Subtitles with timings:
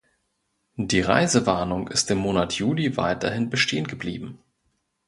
[0.77, 4.39] Die Reisewarnung ist im Monat Juli weiterhin bestehen geblieben.